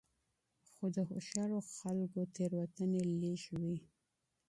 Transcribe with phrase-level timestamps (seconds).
[0.71, 3.01] خو د هوښیارو خلکو تېروتنې
[3.45, 3.77] کمې وي.